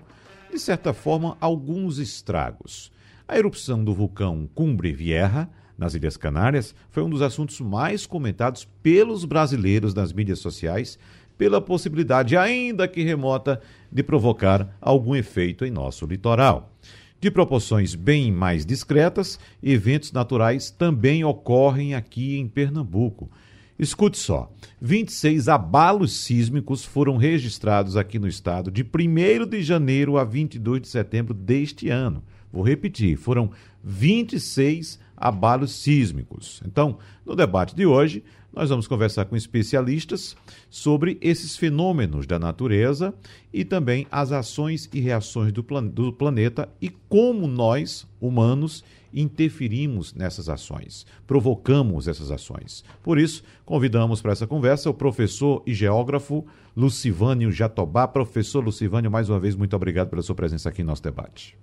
[0.51, 2.91] de certa forma, alguns estragos.
[3.27, 8.67] A erupção do vulcão Cumbre Vieja, nas Ilhas Canárias, foi um dos assuntos mais comentados
[8.83, 10.99] pelos brasileiros nas mídias sociais,
[11.37, 16.73] pela possibilidade, ainda que remota, de provocar algum efeito em nosso litoral.
[17.21, 23.31] De proporções bem mais discretas, eventos naturais também ocorrem aqui em Pernambuco.
[23.79, 24.51] Escute só:
[24.81, 30.89] 26 abalos sísmicos foram registrados aqui no estado de 1 de janeiro a 22 de
[30.89, 32.23] setembro deste ano.
[32.53, 33.51] Vou repetir: foram
[33.85, 36.61] 26 abalos sísmicos.
[36.67, 40.37] Então, no debate de hoje, nós vamos conversar com especialistas
[40.69, 43.15] sobre esses fenômenos da natureza
[43.53, 50.13] e também as ações e reações do, plan do planeta e como nós, humanos, interferimos
[50.15, 52.85] nessas ações, provocamos essas ações.
[53.03, 58.07] Por isso, convidamos para essa conversa o professor e geógrafo Lucivânio Jatobá.
[58.07, 61.57] Professor Lucivânio, mais uma vez, muito obrigado pela sua presença aqui em nosso debate.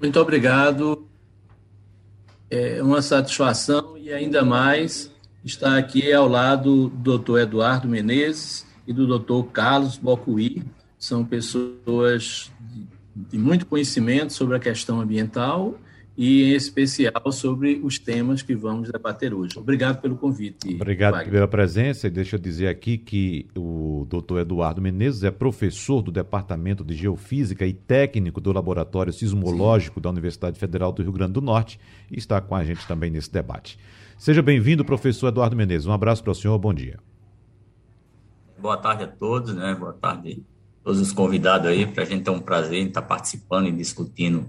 [0.00, 1.06] Muito obrigado.
[2.50, 5.12] É uma satisfação e ainda mais
[5.44, 7.38] estar aqui ao lado do Dr.
[7.38, 9.50] Eduardo Menezes e do Dr.
[9.50, 10.62] Carlos Bocuí.
[10.98, 12.50] São pessoas
[13.28, 15.74] de muito conhecimento sobre a questão ambiental
[16.16, 19.56] e, em especial, sobre os temas que vamos debater hoje.
[19.56, 20.74] Obrigado pelo convite.
[20.74, 21.32] Obrigado Wagner.
[21.32, 22.08] pela presença.
[22.08, 26.94] E deixa eu dizer aqui que o doutor Eduardo Menezes é professor do Departamento de
[26.94, 30.02] Geofísica e técnico do Laboratório Sismológico Sim.
[30.02, 31.78] da Universidade Federal do Rio Grande do Norte
[32.10, 33.78] e está com a gente também nesse debate.
[34.16, 35.86] Seja bem-vindo, professor Eduardo Menezes.
[35.86, 36.98] Um abraço para o senhor, bom dia.
[38.60, 39.72] Boa tarde a todos, né?
[39.76, 40.42] Boa tarde
[40.82, 44.46] todos os convidados aí, para a gente ter um prazer estar participando e discutindo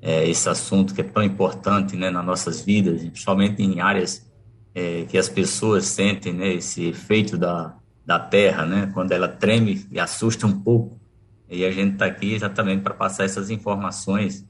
[0.00, 4.28] é, esse assunto que é tão importante né, nas nossas vidas, principalmente em áreas
[4.74, 9.86] é, que as pessoas sentem né, esse efeito da, da Terra, né, quando ela treme
[9.90, 11.00] e assusta um pouco.
[11.48, 14.44] E a gente está aqui exatamente para passar essas informações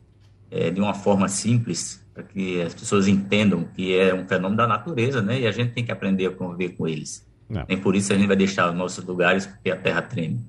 [0.51, 4.67] é, de uma forma simples, para que as pessoas entendam que é um fenômeno da
[4.67, 7.27] natureza, né, e a gente tem que aprender a conviver com eles.
[7.49, 7.65] Não.
[7.69, 10.41] Nem por isso a gente vai deixar os nossos lugares porque a Terra treme.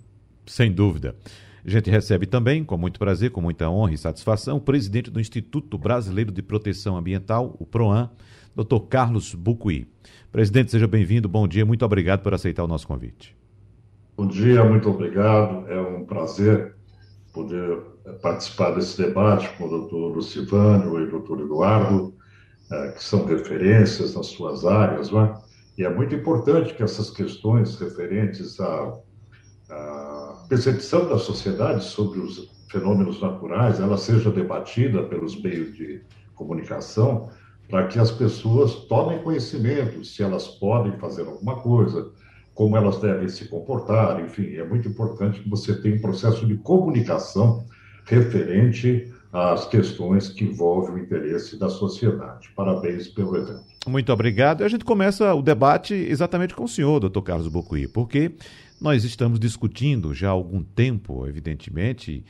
[0.46, 1.16] Sem dúvida.
[1.66, 5.20] A gente recebe também, com muito prazer, com muita honra e satisfação, o presidente do
[5.20, 8.09] Instituto Brasileiro de Proteção Ambiental, o PROAN,
[8.53, 8.80] Dr.
[8.90, 9.88] Carlos Bucuí.
[10.32, 13.36] Presidente, seja bem-vindo, bom dia, muito obrigado por aceitar o nosso convite.
[14.18, 15.66] Bom dia, muito obrigado.
[15.70, 16.76] É um prazer
[17.32, 17.80] poder
[18.22, 22.14] participar desse debate com o doutor Lucivânio e o doutor Eduardo,
[22.72, 25.42] eh, que são referências nas suas áreas, não é?
[25.78, 28.94] E é muito importante que essas questões referentes a
[30.53, 36.02] percepção da sociedade sobre os fenômenos naturais ela seja debatida pelos meios de
[36.36, 37.28] comunicação
[37.68, 42.12] para que as pessoas tomem conhecimento se elas podem fazer alguma coisa,
[42.53, 46.56] como elas devem se comportar, enfim, é muito importante que você tenha um processo de
[46.58, 47.66] comunicação
[48.06, 52.52] referente às questões que envolvem o interesse da sociedade.
[52.56, 53.64] Parabéns pelo evento.
[53.88, 54.64] Muito obrigado.
[54.64, 58.34] A gente começa o debate exatamente com o senhor, doutor Carlos Bocuí, porque
[58.79, 62.23] nós estamos discutindo já há algum tempo, evidentemente,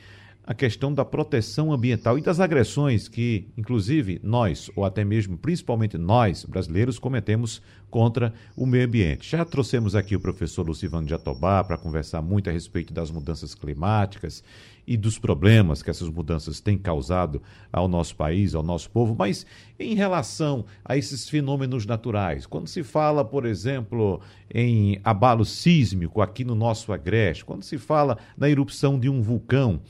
[0.46, 5.96] a questão da proteção ambiental e das agressões que, inclusive, nós, ou até mesmo, principalmente
[5.96, 9.30] nós, brasileiros, cometemos contra o meio ambiente.
[9.30, 14.42] Já trouxemos aqui o professor Lucivano Jatobá para conversar muito a respeito das mudanças climáticas
[14.86, 17.40] e dos problemas que essas mudanças têm causado
[17.72, 19.46] ao nosso país, ao nosso povo, mas
[19.78, 24.20] em relação a esses fenômenos naturais, quando se fala, por exemplo,
[24.52, 29.80] em abalo sísmico aqui no nosso agreste, quando se fala na erupção de um vulcão,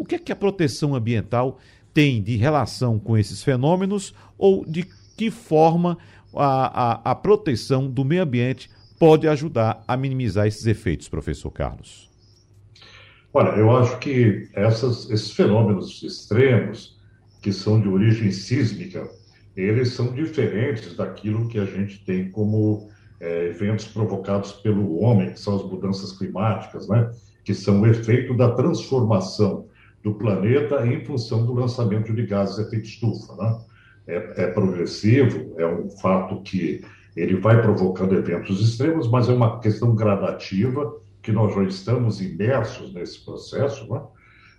[0.00, 1.58] o que é que a proteção ambiental
[1.92, 5.98] tem de relação com esses fenômenos ou de que forma
[6.34, 12.08] a, a, a proteção do meio ambiente pode ajudar a minimizar esses efeitos, professor Carlos?
[13.34, 16.98] Olha, eu acho que essas, esses fenômenos extremos,
[17.42, 19.06] que são de origem sísmica,
[19.54, 22.88] eles são diferentes daquilo que a gente tem como
[23.20, 27.10] é, eventos provocados pelo homem, que são as mudanças climáticas, né?
[27.44, 29.68] que são o efeito da transformação
[30.02, 33.34] do planeta em função do lançamento de gases de efeito estufa.
[33.36, 33.58] Né?
[34.06, 36.82] É, é progressivo, é um fato que
[37.16, 42.94] ele vai provocando eventos extremos, mas é uma questão gradativa que nós já estamos imersos
[42.94, 44.00] nesse processo, né?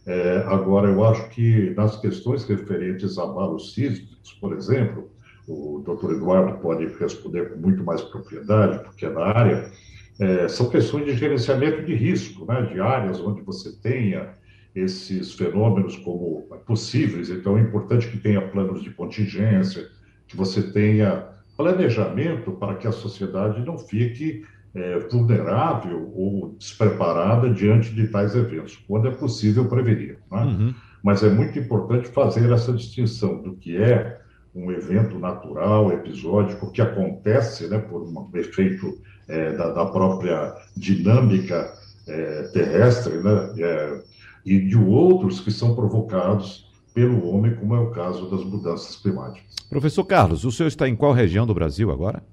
[0.06, 5.10] É, agora, eu acho que nas questões referentes a abalos sísmicos, por exemplo,
[5.48, 9.72] o doutor Eduardo pode responder com muito mais propriedade, porque é da área,
[10.20, 14.30] é, são questões de gerenciamento de risco, né, de áreas onde você tenha
[14.76, 17.30] esses fenômenos como possíveis.
[17.30, 19.88] Então, é importante que tenha planos de contingência,
[20.28, 21.28] que você tenha
[21.58, 28.78] planejamento para que a sociedade não fique é, vulnerável ou despreparada diante de tais eventos,
[28.88, 30.18] quando é possível prevenir.
[30.32, 30.44] Né?
[30.44, 30.74] Uhum.
[31.04, 34.22] Mas é muito importante fazer essa distinção do que é
[34.54, 41.74] um evento natural, episódico, que acontece né, por um efeito é, da, da, própria dinâmica
[42.08, 44.02] é, terrestre, né, é,
[44.46, 49.56] e de outros que são provocados pelo homem, como é o caso das mudanças climáticas.
[49.70, 52.24] Professor Carlos, o senhor está em qual região do Brasil agora?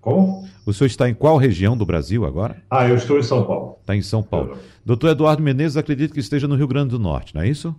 [0.00, 0.48] Como?
[0.64, 2.62] O senhor está em qual região do Brasil agora?
[2.70, 3.76] Ah, eu estou em São Paulo.
[3.80, 4.56] Está em São Paulo.
[4.84, 7.74] Doutor Eduardo Menezes, acredito que esteja no Rio Grande do Norte, não é isso?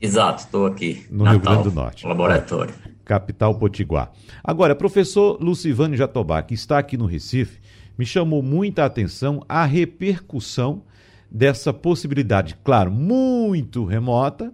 [0.00, 1.06] Exato, estou aqui.
[1.10, 2.06] No Natal, Rio Grande do Norte.
[2.06, 2.74] Laboratório.
[3.04, 4.12] Capital Potiguar.
[4.42, 7.60] Agora, professor Lucivânio Jatobá, que está aqui no Recife,
[7.96, 10.82] me chamou muita atenção a repercussão
[11.30, 14.52] dessa possibilidade, claro, muito remota,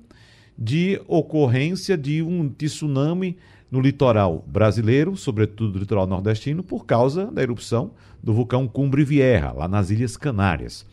[0.56, 3.36] de ocorrência de um tsunami
[3.70, 7.92] no litoral brasileiro, sobretudo no litoral nordestino, por causa da erupção
[8.22, 10.86] do vulcão Cumbre Vieja, lá nas Ilhas Canárias.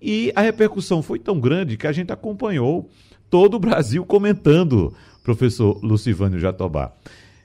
[0.00, 2.88] E a repercussão foi tão grande que a gente acompanhou
[3.30, 4.92] todo o Brasil comentando,
[5.22, 6.92] professor Lucivânio Jatobá.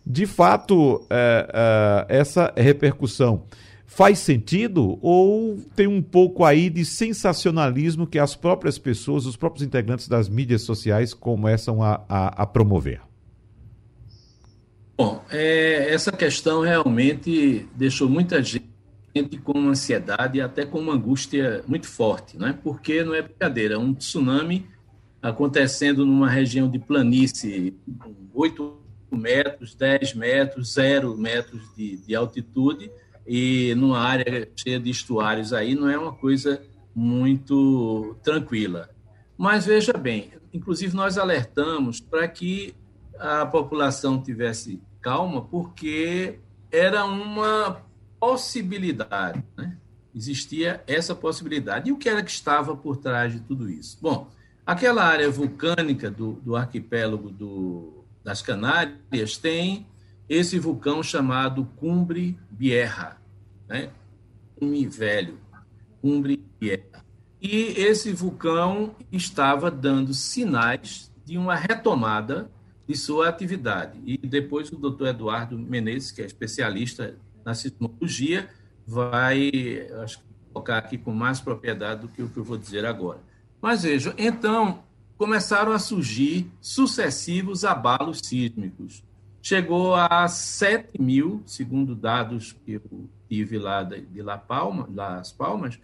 [0.05, 3.43] De fato, é, é, essa repercussão
[3.87, 9.65] faz sentido ou tem um pouco aí de sensacionalismo que as próprias pessoas, os próprios
[9.65, 13.01] integrantes das mídias sociais começam a, a, a promover?
[14.95, 18.67] Bom, é, essa questão realmente deixou muita gente
[19.43, 22.57] com ansiedade e até com uma angústia muito forte, né?
[22.61, 24.67] porque não é brincadeira, um tsunami
[25.21, 27.75] acontecendo numa região de planície,
[28.33, 28.77] 8
[29.11, 32.91] metros, 10 metros, 0 metros de, de altitude,
[33.27, 36.61] e numa área cheia de estuários aí, não é uma coisa
[36.95, 38.89] muito tranquila.
[39.37, 42.73] Mas veja bem, inclusive nós alertamos para que
[43.19, 46.39] a população tivesse calma, porque
[46.71, 47.81] era uma
[48.19, 49.77] possibilidade, né?
[50.15, 51.89] existia essa possibilidade.
[51.89, 53.99] E o que era que estava por trás de tudo isso?
[54.01, 54.27] Bom,
[54.67, 59.87] Aquela área vulcânica do, do arquipélago do, das Canárias tem
[60.27, 63.15] esse vulcão chamado Cumbre Vieja,
[63.67, 63.89] né?
[64.55, 65.37] Cume Velho,
[66.01, 66.83] Cumbre Vieja.
[67.41, 72.49] E esse vulcão estava dando sinais de uma retomada
[72.87, 73.99] de sua atividade.
[74.05, 77.15] E depois o doutor Eduardo Menezes, que é especialista
[77.45, 78.49] na sismologia,
[78.85, 79.51] vai
[80.03, 83.19] acho, colocar aqui com mais propriedade do que o que eu vou dizer agora.
[83.61, 84.83] Mas vejam, então
[85.17, 89.03] começaram a surgir sucessivos abalos sísmicos.
[89.41, 95.79] Chegou a 7 mil, segundo dados que eu tive lá de La Palma, Las Palmas,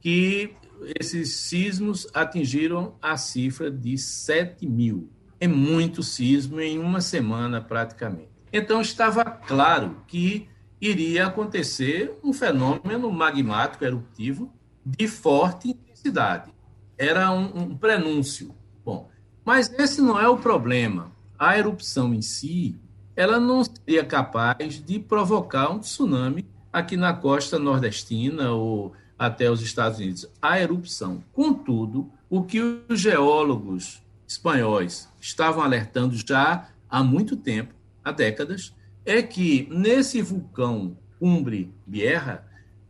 [0.00, 0.54] que
[0.98, 5.10] esses sismos atingiram a cifra de 7 mil.
[5.40, 8.30] É muito sismo em uma semana, praticamente.
[8.52, 10.48] Então, estava claro que
[10.80, 14.52] iria acontecer um fenômeno magmático eruptivo
[14.84, 16.56] de forte intensidade
[16.96, 18.54] era um, um prenúncio.
[18.84, 19.08] Bom,
[19.44, 21.12] mas esse não é o problema.
[21.38, 22.80] A erupção em si,
[23.14, 26.46] ela não seria capaz de provocar um tsunami
[26.76, 30.28] aqui na costa nordestina ou até os Estados Unidos.
[30.42, 31.24] A erupção.
[31.32, 37.72] Contudo, o que os geólogos espanhóis estavam alertando já há muito tempo,
[38.04, 38.74] há décadas,
[39.06, 42.42] é que nesse vulcão Cumbre Vieja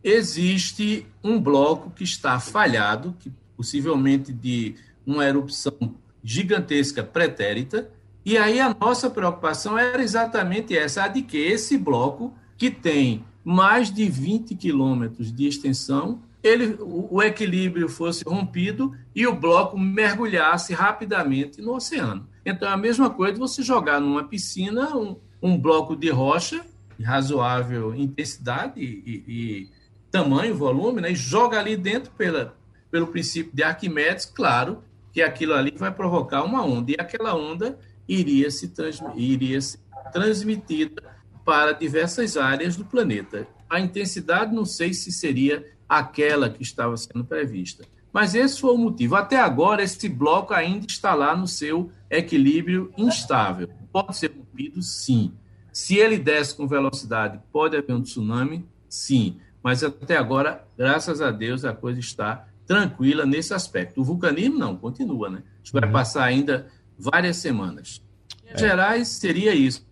[0.03, 4.75] existe um bloco que está falhado, que possivelmente de
[5.07, 7.89] uma erupção gigantesca pretérita.
[8.25, 13.25] E aí a nossa preocupação era exatamente essa, a de que esse bloco, que tem
[13.47, 20.75] mais de 20 quilômetros de extensão, ele, o, equilíbrio fosse rompido e o bloco mergulhasse
[20.75, 22.27] rapidamente no oceano.
[22.45, 26.61] Então, é a mesma coisa de você jogar numa piscina um, um bloco de rocha
[26.99, 29.69] de razoável intensidade e, e,
[30.11, 32.53] tamanho, volume, né, e joga ali dentro pela,
[32.91, 37.79] pelo princípio de Arquimedes, claro que aquilo ali vai provocar uma onda, e aquela onda
[38.09, 38.73] iria, se
[39.15, 39.79] iria ser
[40.13, 41.16] transmitida
[41.47, 43.47] para diversas áreas do planeta.
[43.71, 47.85] A intensidade não sei se seria aquela que estava sendo prevista.
[48.13, 49.15] Mas esse foi o motivo.
[49.15, 53.69] Até agora, esse bloco ainda está lá no seu equilíbrio instável.
[53.93, 54.83] Pode ser rompido?
[54.83, 55.33] Sim.
[55.73, 58.67] Se ele desce com velocidade, pode haver um tsunami?
[58.89, 59.37] Sim.
[59.63, 64.01] Mas até agora, graças a Deus, a coisa está tranquila nesse aspecto.
[64.01, 65.43] O vulcanismo não, continua, né?
[65.45, 65.93] A gente vai uhum.
[65.93, 66.67] passar ainda
[66.99, 68.03] várias semanas.
[68.45, 68.59] Em é.
[68.59, 69.86] gerais, seria isso,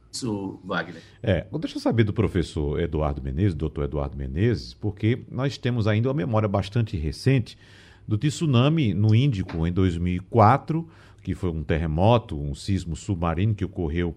[0.65, 1.03] Wagner.
[1.23, 6.09] É, deixa eu saber do professor Eduardo Menezes, doutor Eduardo Menezes, porque nós temos ainda
[6.09, 7.59] uma memória bastante recente
[8.07, 10.89] do tsunami no Índico em 2004,
[11.23, 14.17] que foi um terremoto, um sismo submarino que ocorreu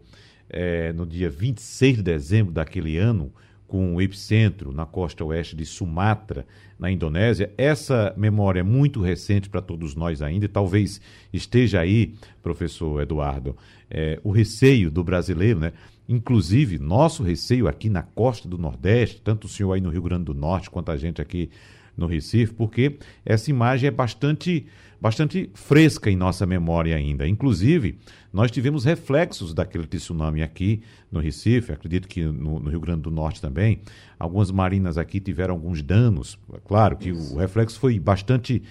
[0.49, 3.31] é, no dia 26 de dezembro daquele ano,
[3.67, 6.45] com o epicentro na costa oeste de Sumatra,
[6.79, 7.51] na Indonésia.
[7.57, 11.01] Essa memória é muito recente para todos nós ainda, e talvez
[11.33, 13.55] esteja aí, professor Eduardo,
[13.89, 15.73] é, o receio do brasileiro, né?
[16.09, 20.23] Inclusive, nosso receio aqui na costa do Nordeste, tanto o senhor aí no Rio Grande
[20.23, 21.49] do Norte quanto a gente aqui
[21.97, 24.67] no Recife, porque essa imagem é bastante,
[25.01, 27.27] bastante fresca em nossa memória ainda.
[27.27, 27.97] Inclusive,
[28.31, 33.11] nós tivemos reflexos daquele tsunami aqui no Recife, acredito que no, no Rio Grande do
[33.11, 33.81] Norte também.
[34.19, 36.37] Algumas marinas aqui tiveram alguns danos.
[36.65, 37.35] Claro que Isso.
[37.35, 38.61] o reflexo foi bastante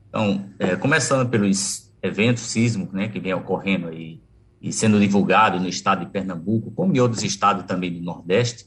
[0.08, 4.20] Então, é, começando pelos eventos sísmicos né, que vem ocorrendo aí
[4.60, 8.66] e sendo divulgado no estado de Pernambuco, como em outros estados também do Nordeste.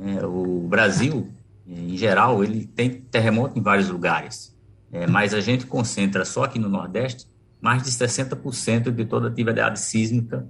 [0.00, 1.30] É, o Brasil,
[1.66, 4.54] em geral, ele tem terremoto em vários lugares,
[4.90, 7.26] é, mas a gente concentra só aqui no Nordeste
[7.64, 10.46] mais de 60% de toda a atividade sísmica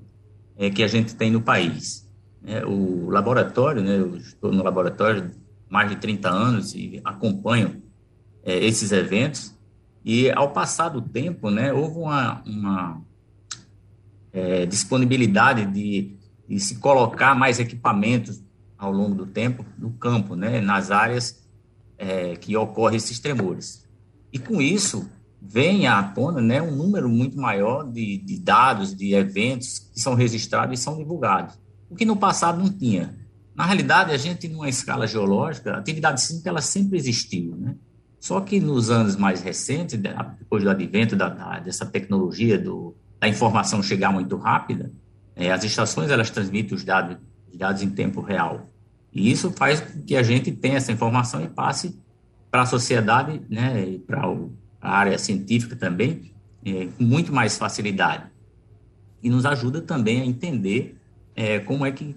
[0.58, 2.10] é, que a gente tem no país.
[2.44, 5.30] É, o laboratório, né, eu estou no laboratório
[5.70, 7.80] mais de 30 anos e acompanho
[8.42, 9.56] é, esses eventos,
[10.04, 13.00] e ao passar do tempo, né, houve uma, uma
[14.32, 16.16] é, disponibilidade de,
[16.48, 18.42] de, se colocar mais equipamentos
[18.76, 21.46] ao longo do tempo no campo, né, nas áreas
[21.96, 23.88] é, que ocorrem esses tremores.
[24.32, 25.08] E com isso
[25.46, 30.14] vem à tona né, um número muito maior de, de dados, de eventos que são
[30.14, 31.58] registrados e são divulgados,
[31.90, 33.14] o que no passado não tinha.
[33.54, 37.76] Na realidade, a gente, numa escala geológica, a atividade sísmica ela sempre existiu, né?
[38.18, 40.00] Só que nos anos mais recentes,
[40.38, 44.90] depois do advento da, da, dessa tecnologia do, a informação chegar muito rápida,
[45.36, 47.18] é, as estações elas transmitem os dados,
[47.52, 48.70] os dados em tempo real.
[49.12, 52.00] E isso faz com que a gente tenha essa informação e passe
[52.50, 54.26] para a sociedade, né, para
[54.84, 56.30] a área científica também,
[56.64, 58.24] é, com muito mais facilidade.
[59.22, 60.96] E nos ajuda também a entender
[61.34, 62.14] é, como é que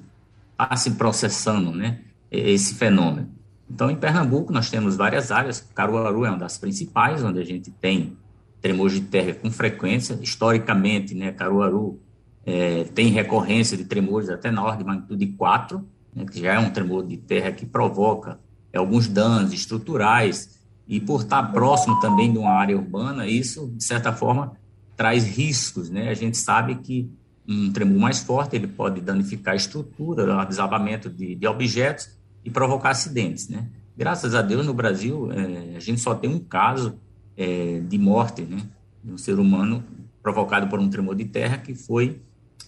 [0.52, 3.30] está se processando né, esse fenômeno.
[3.70, 7.72] Então, em Pernambuco, nós temos várias áreas, Caruaru é uma das principais, onde a gente
[7.72, 8.18] tem
[8.62, 10.20] tremores de terra com frequência.
[10.22, 12.00] Historicamente, né, Caruaru
[12.46, 16.60] é, tem recorrência de tremores até na ordem de magnitude 4, né, que já é
[16.60, 18.40] um tremor de terra que provoca
[18.74, 20.57] é, alguns danos estruturais,
[20.88, 24.54] e por estar próximo também de uma área urbana, isso, de certa forma,
[24.96, 25.90] traz riscos.
[25.90, 26.10] Né?
[26.10, 27.10] A gente sabe que
[27.48, 32.10] um tremor mais forte ele pode danificar a estrutura, desabamento de, de objetos
[32.44, 33.50] e provocar acidentes.
[33.50, 33.68] Né?
[33.98, 36.98] Graças a Deus, no Brasil, é, a gente só tem um caso
[37.36, 38.62] é, de morte né,
[39.04, 39.84] de um ser humano
[40.24, 42.22] provocado por um tremor de terra que foi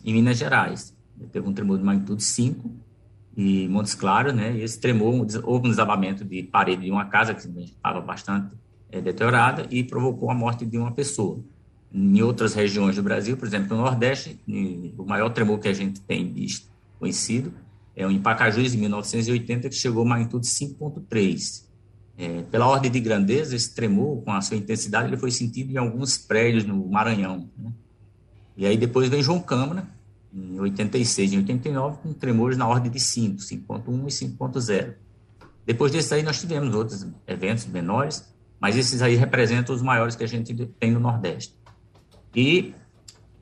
[0.04, 0.94] em Minas Gerais.
[1.32, 2.70] Teve um tremor de magnitude 5
[3.36, 4.58] e Montes Claros, né?
[4.58, 8.56] E esse tremor, houve um desabamento de parede de uma casa que estava bastante
[8.92, 11.40] é, deteriorada e provocou a morte de uma pessoa.
[11.92, 14.40] Em outras regiões do Brasil, por exemplo, no Nordeste,
[14.98, 16.34] o maior tremor que a gente tem
[17.00, 17.54] conhecido,
[17.96, 21.66] é o em Pacajus, em 1980, que chegou a magnitude 5.3.
[22.18, 25.78] É, pela ordem de grandeza, esse tremor, com a sua intensidade, ele foi sentido em
[25.78, 27.50] alguns prédios no Maranhão.
[27.58, 27.72] Né?
[28.58, 29.88] E aí depois vem João Câmara,
[30.34, 34.94] em 86 e 89, com tremores na ordem de 5, 5.1 e 5.0.
[35.66, 38.28] Depois desse aí, nós tivemos outros eventos menores,
[38.60, 41.56] mas esses aí representam os maiores que a gente tem no Nordeste.
[42.36, 42.74] E,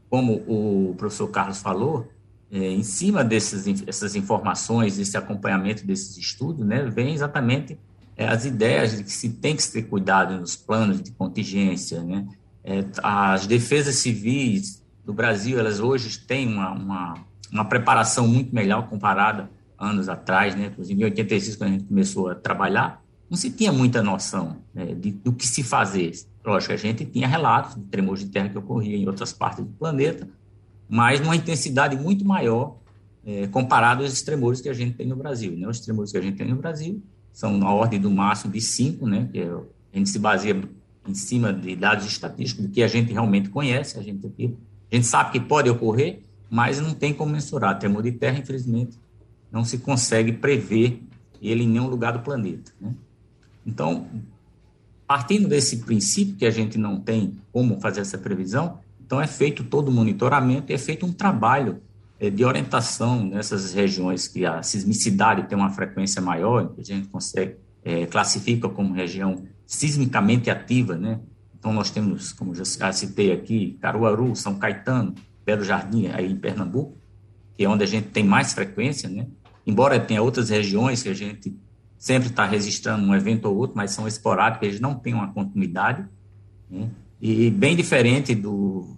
[0.10, 2.10] como o professor Carlos falou,
[2.50, 7.77] é, em cima dessas informações, desse acompanhamento desses estudos, né, vem exatamente
[8.15, 12.25] é, as ideias de que se tem que ter cuidado nos planos de contingência, né?
[12.63, 17.13] É, as defesas civis do Brasil, elas hoje têm uma, uma,
[17.49, 19.49] uma, preparação muito melhor comparada
[19.79, 20.65] anos atrás, né?
[20.65, 24.87] Inclusive, em 86, quando a gente começou a trabalhar, não se tinha muita noção né,
[24.87, 26.11] de, do que se fazer.
[26.45, 29.71] Lógico, a gente tinha relatos de tremores de terra que ocorriam em outras partes do
[29.71, 30.27] planeta,
[30.89, 32.75] mas numa intensidade muito maior
[33.25, 35.53] é, comparado aos tremores que a gente tem no Brasil.
[35.57, 35.69] Né?
[35.69, 39.07] Os tremores que a gente tem no Brasil são na ordem do máximo de 5,
[39.07, 40.61] né, que é, a gente se baseia
[41.07, 44.29] em cima de dados estatísticos do que a gente realmente conhece, a gente,
[44.91, 47.77] a gente sabe que pode ocorrer, mas não tem como mensurar.
[47.77, 48.98] Tremor de terra, infelizmente,
[49.51, 51.01] não se consegue prever
[51.41, 52.72] ele em nenhum lugar do planeta.
[52.79, 52.94] Né?
[53.65, 54.08] Então,
[55.06, 59.63] partindo desse princípio que a gente não tem como fazer essa previsão, então é feito
[59.63, 61.82] todo o monitoramento e é feito um trabalho
[62.20, 67.08] é, de orientação nessas regiões que a sismicidade tem uma frequência maior, que a gente
[67.08, 71.20] consegue é, classifica como região sismicamente ativa, né?
[71.67, 75.13] Então nós temos, como já citei aqui, Caruaru, São Caetano,
[75.45, 76.97] Belo Jardim, aí em Pernambuco,
[77.57, 79.27] que é onde a gente tem mais frequência, né?
[79.65, 81.53] Embora tenha outras regiões que a gente
[81.97, 86.05] sempre está registrando um evento ou outro, mas são esporádicos, eles não têm uma continuidade,
[86.71, 86.89] né?
[87.21, 88.95] E bem diferente do,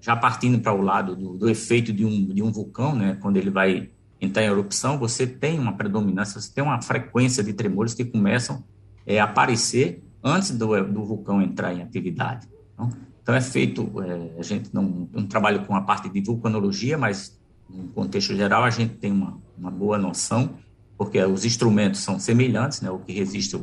[0.00, 3.38] já partindo para o lado do, do, efeito de um, de um vulcão, né, quando
[3.38, 3.90] ele vai
[4.20, 8.62] entrar em erupção, você tem uma predominância, você tem uma frequência de tremores que começam
[9.04, 12.48] é, a aparecer antes do, do vulcão entrar em atividade.
[12.72, 12.90] Então,
[13.22, 17.38] então é feito, é, a gente não, não trabalha com a parte de vulcanologia, mas
[17.68, 20.54] no contexto geral a gente tem uma, uma boa noção,
[20.96, 23.56] porque os instrumentos são semelhantes, né, o que resiste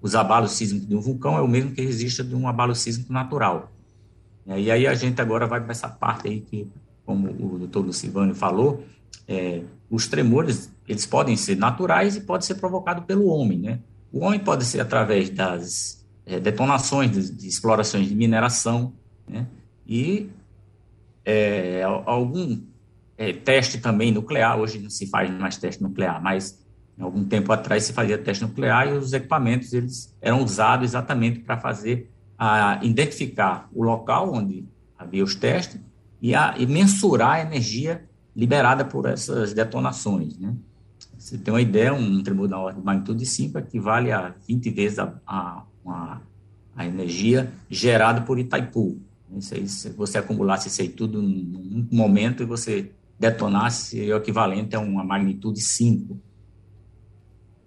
[0.00, 3.12] os abalos sísmicos de um vulcão é o mesmo que resiste de um abalo sísmico
[3.12, 3.72] natural.
[4.46, 6.70] E aí a gente agora vai para essa parte aí que,
[7.04, 8.84] como o doutor Lucivânio falou,
[9.26, 13.80] é, os tremores, eles podem ser naturais e podem ser provocados pelo homem, né?
[14.10, 15.97] O homem pode ser através das
[16.28, 18.92] é, detonações de, de, explorações de mineração,
[19.26, 19.46] né?
[19.86, 20.28] E
[21.24, 22.60] é, algum
[23.16, 26.62] é, teste também nuclear, hoje não se faz mais teste nuclear, mas
[27.00, 31.56] algum tempo atrás se fazia teste nuclear e os equipamentos eles eram usados exatamente para
[31.56, 34.64] fazer a identificar o local onde
[34.98, 35.80] havia os testes
[36.20, 38.04] e, a, e mensurar a energia
[38.36, 40.38] liberada por essas detonações.
[40.38, 40.54] Né?
[41.18, 45.62] Você tem uma ideia, um tremor de magnitude 5 equivale a 20 vezes a, a,
[45.90, 46.20] a,
[46.76, 49.00] a energia gerada por Itaipu.
[49.52, 54.80] Aí, se você acumulasse isso aí tudo num momento e você detonasse, o equivalente a
[54.80, 56.18] uma magnitude 5.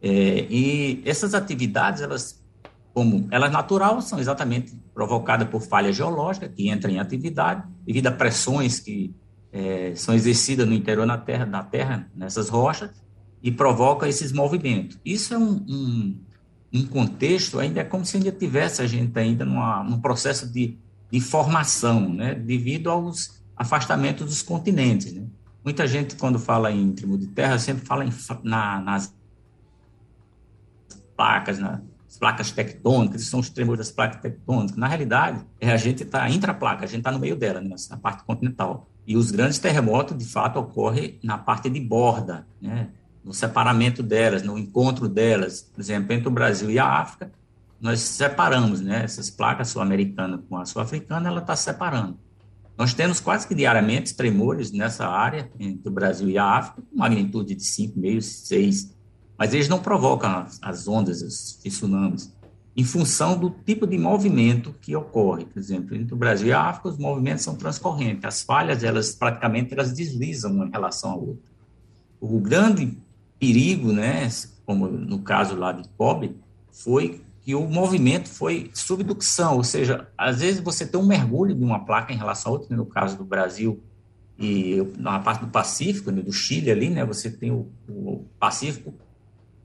[0.01, 2.41] É, e essas atividades, elas
[2.93, 8.11] como elas natural são exatamente provocadas por falha geológica que entra em atividade devido a
[8.11, 9.15] pressões que
[9.51, 12.89] é, são exercidas no interior da terra, da terra nessas rochas
[13.41, 14.99] e provoca esses movimentos.
[15.03, 16.19] Isso é um, um,
[16.73, 20.77] um contexto ainda é como se ainda tivesse a gente ainda numa, num processo de,
[21.11, 25.11] de formação, né, devido aos afastamentos dos continentes.
[25.11, 25.23] Né?
[25.63, 29.13] Muita gente quando fala em tremor de terra sempre fala em, na, nas
[31.15, 31.81] placas, na,
[32.21, 34.77] placas tectônicas, são os tremores das placas tectônicas.
[34.77, 37.97] Na realidade, é, a gente está intraplaca, a gente está no meio dela, né, na
[37.97, 38.87] parte continental.
[39.07, 42.89] E os grandes terremotos, de fato, ocorrem na parte de borda, né,
[43.23, 45.61] no separamento delas, no encontro delas.
[45.61, 47.31] Por exemplo, entre o Brasil e a África,
[47.79, 52.17] nós separamos, né, essas placas sul-americanas com a sul-africana, ela está separando.
[52.77, 56.97] Nós temos quase que diariamente tremores nessa área, entre o Brasil e a África, com
[56.97, 59.01] magnitude de 5,5, 6
[59.41, 62.31] mas eles não provocam as ondas, os tsunamis,
[62.77, 65.45] em função do tipo de movimento que ocorre.
[65.45, 68.23] Por exemplo, entre o Brasil e a África, os movimentos são transcorrentes.
[68.23, 71.51] As falhas, elas praticamente elas deslizam uma em relação à outra.
[72.19, 72.95] O grande
[73.41, 74.29] perigo, né,
[74.67, 76.37] como no caso lá de Kobe,
[76.71, 81.63] foi que o movimento foi subducção, ou seja, às vezes você tem um mergulho de
[81.63, 83.81] uma placa em relação a outra, no caso do Brasil
[84.37, 88.93] e na parte do Pacífico, né, do Chile ali, né, você tem o, o Pacífico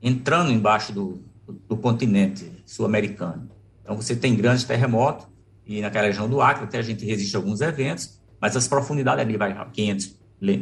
[0.01, 1.21] entrando embaixo do,
[1.69, 3.47] do continente sul-americano.
[3.83, 5.27] Então, você tem grandes terremotos,
[5.67, 9.23] e naquela região do Acre até a gente resiste a alguns eventos, mas as profundidades
[9.23, 10.15] ali vai a 500,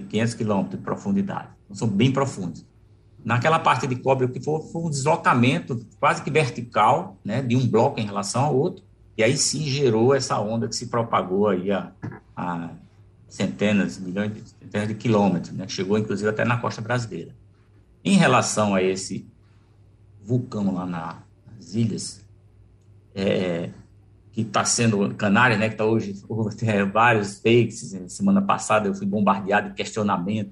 [0.09, 1.47] 500 quilômetros de profundidade.
[1.63, 2.65] Então, são bem profundos.
[3.25, 7.55] Naquela parte de cobre, o que foi, foi um deslocamento quase que vertical, né, de
[7.55, 8.83] um bloco em relação ao outro,
[9.17, 11.91] e aí sim gerou essa onda que se propagou aí a,
[12.37, 12.69] a
[13.27, 17.35] centenas, milhões de, centenas de quilômetros, né, chegou inclusive até na costa brasileira.
[18.03, 19.27] Em relação a esse
[20.23, 21.23] vulcão lá na,
[21.55, 22.23] nas ilhas,
[23.15, 23.71] é,
[24.31, 26.13] que está sendo Canária, né, que está hoje,
[26.59, 30.51] tem vários fakes, semana passada eu fui bombardeado de questionamento,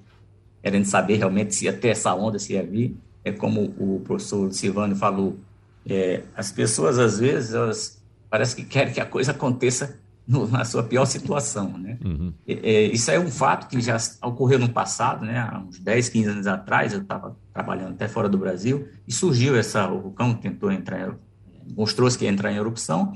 [0.63, 4.51] querendo saber realmente se ia ter essa onda, se ia vir, é como o professor
[4.53, 5.37] Silvano falou,
[5.85, 10.63] é, as pessoas às vezes, elas parece que querem que a coisa aconteça no, na
[10.63, 11.97] sua pior situação, né?
[12.03, 12.33] Uhum.
[12.47, 15.37] É, isso é um fato que já ocorreu no passado, né?
[15.37, 19.57] Há uns 10, 15 anos atrás, eu estava trabalhando até fora do Brasil e surgiu
[19.57, 21.13] essa, o vulcão tentou entrar,
[21.75, 23.13] mostrou-se que ia entrar em erupção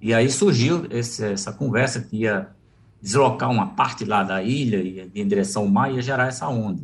[0.00, 2.48] e aí surgiu esse, essa conversa que ia
[3.00, 6.82] deslocar uma parte lá da ilha e em direção ao mar ia gerar essa onda.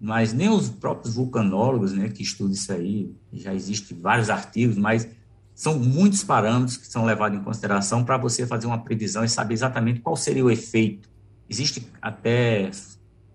[0.00, 5.08] Mas nem os próprios vulcanólogos, né, que estudam isso aí, já existem vários artigos, mas
[5.54, 9.54] são muitos parâmetros que são levados em consideração para você fazer uma previsão e saber
[9.54, 11.08] exatamente qual seria o efeito.
[11.48, 12.70] Existe até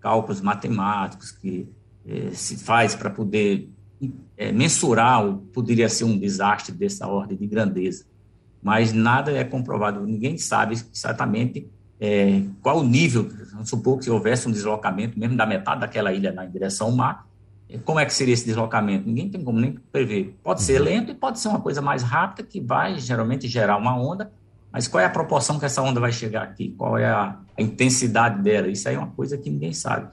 [0.00, 1.68] cálculos matemáticos que
[2.06, 3.68] eh, se faz para poder
[4.36, 8.04] eh, mensurar o poderia ser um desastre dessa ordem de grandeza
[8.62, 11.68] mas nada é comprovado, ninguém sabe exatamente
[12.04, 16.32] é, qual o nível, vamos supor que houvesse um deslocamento, mesmo da metade daquela ilha
[16.32, 17.28] na direção ao mar,
[17.70, 19.06] é, como é que seria esse deslocamento?
[19.06, 20.36] Ninguém tem como nem prever.
[20.42, 20.84] Pode ser uhum.
[20.84, 24.32] lento e pode ser uma coisa mais rápida que vai geralmente gerar uma onda,
[24.72, 26.74] mas qual é a proporção que essa onda vai chegar aqui?
[26.76, 28.66] Qual é a, a intensidade dela?
[28.66, 30.08] Isso aí é uma coisa que ninguém sabe.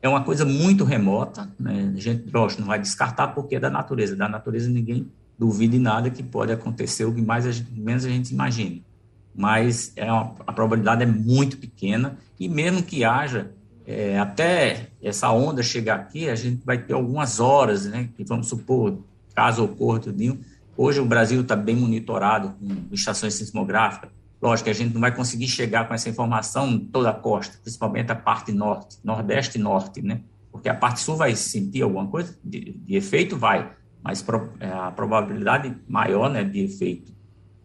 [0.00, 1.92] É uma coisa muito remota, né?
[1.92, 4.14] a gente, lógico, não vai descartar porque é da natureza.
[4.14, 8.08] Da natureza ninguém duvide nada que pode acontecer o que mais a gente, menos a
[8.08, 8.80] gente imagina.
[9.34, 13.52] Mas é uma, a probabilidade é muito pequena e mesmo que haja
[13.86, 18.08] é, até essa onda chegar aqui, a gente vai ter algumas horas, né?
[18.16, 18.98] Que vamos supor,
[19.34, 20.40] caso ocorra tudinho.
[20.76, 24.10] Hoje o Brasil está bem monitorado com estações sismográficas.
[24.40, 28.10] Lógico que a gente não vai conseguir chegar com essa informação toda a costa, principalmente
[28.10, 30.20] a parte norte, nordeste e norte, né?
[30.50, 33.70] Porque a parte sul vai sentir alguma coisa de, de efeito, vai
[34.02, 34.24] mas
[34.58, 37.12] é, a probabilidade maior né, de efeito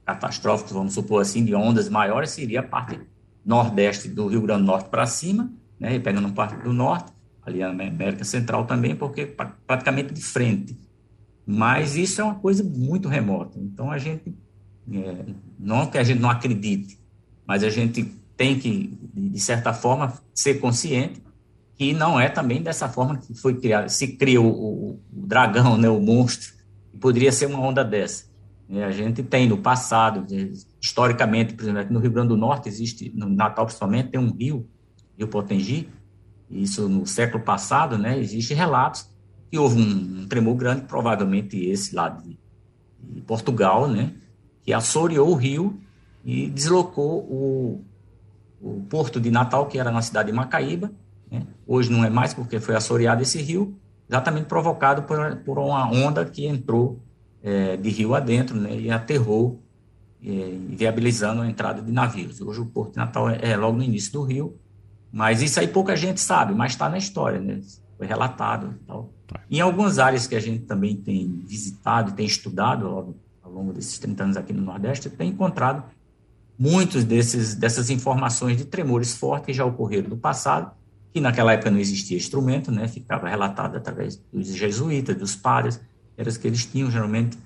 [0.08, 2.98] catastrófico, vamos supor assim, de ondas maiores, seria a parte
[3.46, 7.12] nordeste do Rio Grande do Norte para cima, né, pegando parte do norte,
[7.46, 10.78] ali na América Central também, porque praticamente de frente.
[11.46, 13.60] Mas isso é uma coisa muito remota.
[13.60, 14.34] Então a gente,
[14.92, 15.26] é,
[15.60, 16.98] não que a gente não acredite,
[17.46, 18.04] mas a gente
[18.38, 21.22] tem que, de certa forma, ser consciente
[21.76, 25.90] que não é também dessa forma que foi criado, se criou o, o dragão, né,
[25.90, 26.54] o monstro,
[27.00, 28.26] poderia ser uma onda dessa.
[28.70, 30.52] É, a gente tem no passado, é,
[30.82, 34.68] historicamente, por exemplo, no Rio Grande do Norte existe, no Natal principalmente, tem um rio,
[35.18, 35.90] Rio Potengi,
[36.50, 39.10] isso no século passado, né, existe relatos
[39.50, 42.38] que houve um, um tremor grande, provavelmente esse lá de,
[43.00, 44.14] de, Portugal, né,
[44.64, 45.80] que assoreou o rio
[46.26, 47.86] e deslocou o,
[48.62, 50.92] o porto de Natal, que era na cidade de Macaíba,
[51.32, 51.44] né?
[51.66, 53.78] Hoje não é mais porque foi assoreado esse rio,
[54.10, 57.00] exatamente provocado por, por uma onda que entrou
[57.48, 59.64] é, de rio adentro né, e aterrou,
[60.22, 62.42] é, viabilizando a entrada de navios.
[62.42, 64.60] Hoje o Porto de Natal é, é logo no início do rio,
[65.10, 67.62] mas isso aí pouca gente sabe, mas está na história, né?
[67.98, 68.76] foi relatado.
[68.86, 69.10] Tal.
[69.34, 69.40] É.
[69.50, 73.98] Em algumas áreas que a gente também tem visitado, tem estudado ao, ao longo desses
[73.98, 75.84] 30 anos aqui no Nordeste, tem encontrado
[76.60, 80.72] muitos desses, dessas informações de tremores fortes que já ocorreram no passado
[81.14, 85.80] que naquela época não existia instrumento, né, ficava relatado através dos jesuítas, dos padres,
[86.18, 87.38] eram os que eles tinham geralmente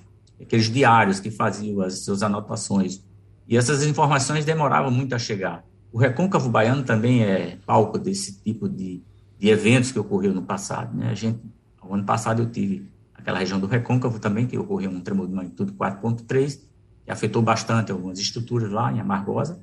[0.41, 3.03] aqueles diários que faziam as suas anotações.
[3.47, 5.63] E essas informações demoravam muito a chegar.
[5.91, 9.03] O Recôncavo Baiano também é palco desse tipo de,
[9.38, 10.97] de eventos que ocorreu no passado.
[10.97, 11.10] Né?
[11.10, 11.39] A gente,
[11.84, 15.34] o ano passado eu tive aquela região do Recôncavo também, que ocorreu um tremor de
[15.34, 16.60] magnitude 4.3,
[17.03, 19.60] que afetou bastante algumas estruturas lá em Amargosa.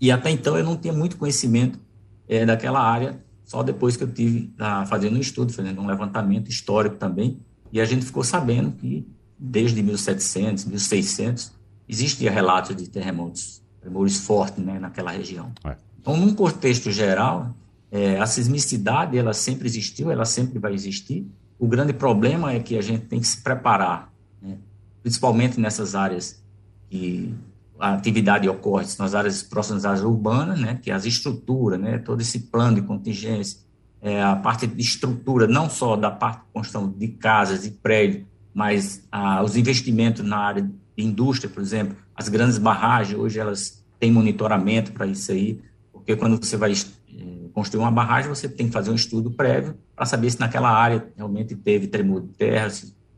[0.00, 1.78] E até então eu não tinha muito conhecimento
[2.26, 6.48] é, daquela área, só depois que eu tive ah, fazendo um estudo, fazendo um levantamento
[6.48, 7.40] histórico também,
[7.72, 9.06] e a gente ficou sabendo que
[9.38, 11.52] desde 1700, 1600,
[11.88, 15.50] existia relatos de terremotos, tremores fortes né, naquela região.
[15.64, 15.76] É.
[15.98, 17.54] Então, num contexto geral,
[17.90, 21.26] é, a sismicidade ela sempre existiu, ela sempre vai existir.
[21.58, 24.58] O grande problema é que a gente tem que se preparar, né,
[25.02, 26.42] principalmente nessas áreas
[26.88, 27.34] que
[27.78, 32.40] a atividade ocorre nas áreas próximas às urbanas, né, que as estruturas, né, todo esse
[32.40, 33.58] plano de contingência,
[34.02, 38.24] é, a parte de estrutura, não só da parte de construção de casas e prédios,
[38.54, 43.84] mas ah, os investimentos na área de indústria, por exemplo, as grandes barragens, hoje elas
[43.98, 45.60] têm monitoramento para isso aí,
[45.92, 49.76] porque quando você vai é, construir uma barragem, você tem que fazer um estudo prévio
[49.94, 52.68] para saber se naquela área realmente teve tremor de terra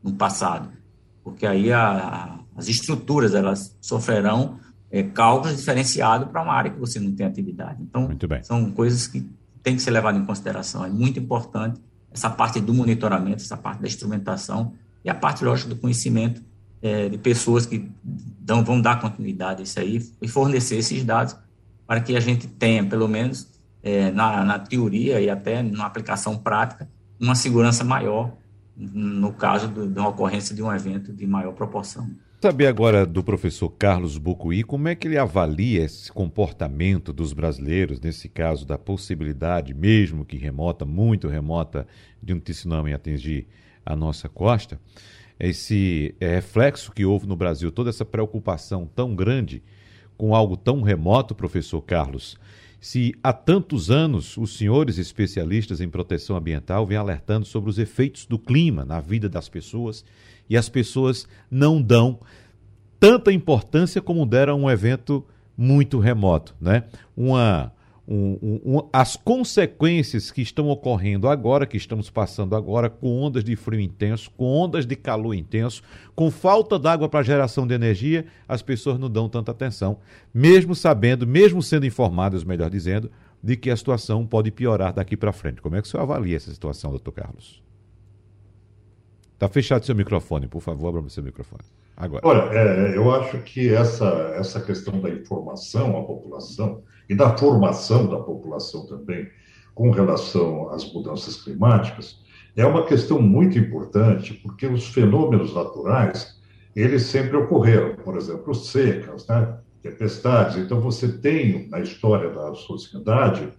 [0.03, 0.69] no passado,
[1.23, 4.59] porque aí a, as estruturas elas sofrerão
[4.91, 7.81] é, cálculos diferenciados para uma área que você não tem atividade.
[7.81, 8.07] Então,
[8.43, 9.27] são coisas que
[9.63, 10.85] têm que ser levadas em consideração.
[10.85, 11.79] É muito importante
[12.11, 14.73] essa parte do monitoramento, essa parte da instrumentação
[15.03, 16.43] e a parte, lógico, do conhecimento
[16.81, 21.35] é, de pessoas que dão, vão dar continuidade a isso aí e fornecer esses dados
[21.87, 23.47] para que a gente tenha, pelo menos
[23.81, 26.87] é, na, na teoria e até na aplicação prática,
[27.19, 28.33] uma segurança maior
[28.75, 32.09] no caso de uma ocorrência de um evento de maior proporção.
[32.43, 38.01] Saber agora do professor Carlos Bucuí como é que ele avalia esse comportamento dos brasileiros,
[38.01, 41.87] nesse caso da possibilidade, mesmo que remota, muito remota,
[42.21, 43.47] de um tsunami atingir
[43.85, 44.77] a nossa costa,
[45.39, 49.63] esse é, reflexo que houve no Brasil, toda essa preocupação tão grande
[50.17, 52.37] com algo tão remoto, professor Carlos.
[52.77, 58.25] Se há tantos anos os senhores especialistas em proteção ambiental vêm alertando sobre os efeitos
[58.25, 60.03] do clima na vida das pessoas
[60.49, 62.19] e as pessoas não dão
[62.99, 65.25] tanta importância como deram a um evento
[65.57, 66.83] muito remoto, né?
[67.15, 67.71] Uma
[68.07, 73.55] um, um, as consequências que estão ocorrendo agora, que estamos passando agora, com ondas de
[73.55, 75.81] frio intenso, com ondas de calor intenso,
[76.13, 79.99] com falta d'água para geração de energia, as pessoas não dão tanta atenção,
[80.33, 83.09] mesmo sabendo, mesmo sendo informadas, melhor dizendo,
[83.41, 85.61] de que a situação pode piorar daqui para frente.
[85.61, 87.61] Como é que o senhor avalia essa situação, doutor Carlos?
[89.43, 91.63] Está fechado seu microfone, por favor, abra seu microfone.
[91.97, 92.25] Agora.
[92.25, 98.07] Olha, é, eu acho que essa, essa questão da informação à população e da formação
[98.07, 99.27] da população também
[99.75, 102.21] com relação às mudanças climáticas
[102.55, 106.39] é uma questão muito importante, porque os fenômenos naturais,
[106.73, 109.57] eles sempre ocorreram, por exemplo, secas, né?
[109.81, 110.55] tempestades.
[110.55, 113.49] Então, você tem na história da sociedade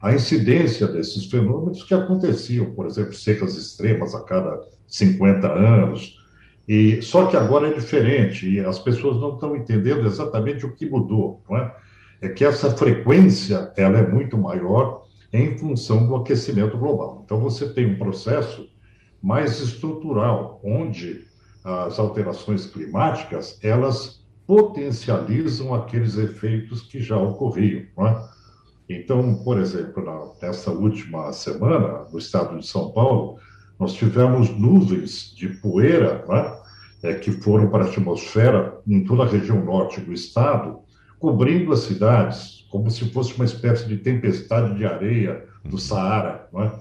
[0.00, 6.18] a incidência desses fenômenos que aconteciam, por exemplo, secas extremas a cada 50 anos.
[6.66, 10.88] E só que agora é diferente e as pessoas não estão entendendo exatamente o que
[10.88, 11.74] mudou, não é?
[12.20, 17.22] é que essa frequência ela é muito maior em função do aquecimento global.
[17.24, 18.68] Então você tem um processo
[19.22, 21.26] mais estrutural, onde
[21.64, 27.82] as alterações climáticas elas potencializam aqueles efeitos que já ocorriam.
[27.98, 28.28] É?
[28.88, 33.38] Então, por exemplo, nessa última semana, no estado de São Paulo,
[33.78, 36.24] nós tivemos nuvens de poeira
[37.02, 37.10] é?
[37.10, 40.80] É, que foram para a atmosfera em toda a região norte do estado,
[41.18, 45.78] cobrindo as cidades, como se fosse uma espécie de tempestade de areia do uhum.
[45.78, 46.48] Saara.
[46.52, 46.72] Não é?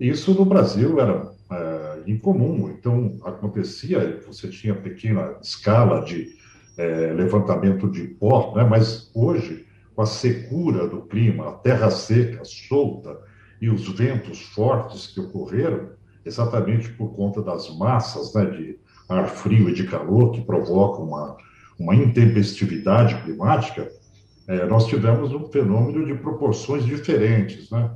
[0.00, 6.34] Isso no Brasil era é, incomum, então acontecia, você tinha pequena escala de
[6.76, 8.64] é, levantamento de pó, né?
[8.64, 13.16] mas hoje, com a secura do clima, a terra seca, solta
[13.60, 15.90] e os ventos fortes que ocorreram,
[16.24, 21.36] exatamente por conta das massas né, de ar frio e de calor que provocam uma
[21.82, 23.90] uma intempestividade climática,
[24.46, 27.90] é, nós tivemos um fenômeno de proporções diferentes, né?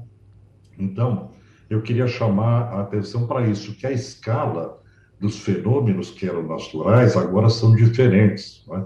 [0.78, 1.30] Então,
[1.70, 4.80] eu queria chamar a atenção para isso, que a escala
[5.18, 8.62] dos fenômenos que eram naturais agora são diferentes.
[8.68, 8.84] Né?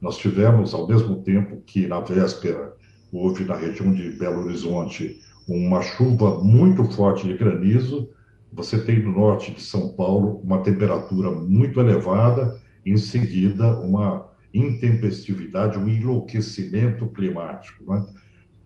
[0.00, 2.74] Nós tivemos, ao mesmo tempo que na véspera
[3.12, 8.10] houve na região de Belo Horizonte uma chuva muito forte de granizo,
[8.52, 15.78] você tem no norte de São Paulo uma temperatura muito elevada, em seguida uma intempestividade,
[15.78, 17.92] um enlouquecimento climático.
[17.92, 18.06] Né?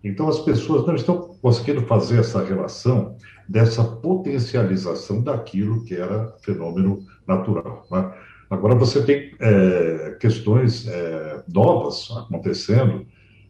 [0.03, 3.15] Então, as pessoas não estão conseguindo fazer essa relação
[3.47, 7.85] dessa potencialização daquilo que era fenômeno natural.
[7.91, 8.11] Né?
[8.49, 13.05] Agora, você tem é, questões é, novas acontecendo,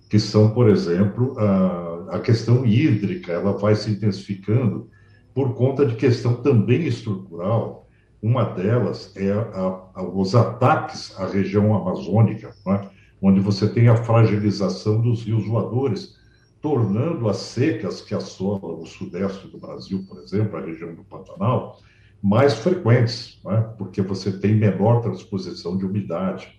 [0.10, 4.89] que são, por exemplo, a, a questão hídrica, ela vai se intensificando
[5.34, 7.88] por conta de questão também estrutural,
[8.22, 12.89] uma delas é a, a, os ataques à região amazônica, é?
[13.22, 16.15] onde você tem a fragilização dos rios voadores,
[16.62, 21.80] tornando as secas que assolam o sudeste do Brasil, por exemplo, a região do Pantanal,
[22.22, 23.58] mais frequentes, é?
[23.78, 26.58] porque você tem menor transposição de umidade.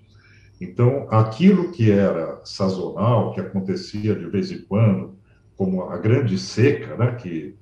[0.61, 5.15] Então, aquilo que era sazonal, que acontecia de vez em quando,
[5.57, 7.55] como a grande seca, né, que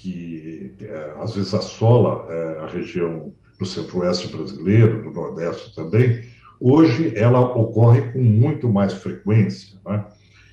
[0.00, 6.24] que é, às vezes assola é, a região do centro-oeste brasileiro, do nordeste também,
[6.58, 9.78] hoje ela ocorre com muito mais frequência.
[9.84, 10.02] Né?